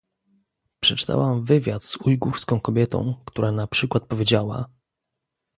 [0.79, 4.69] Przeczytałam wywiad z ujgurską kobietą, która na przykład powiedziała